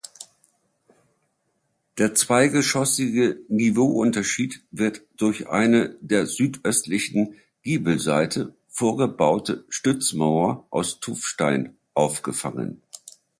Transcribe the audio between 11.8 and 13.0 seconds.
aufgefangen.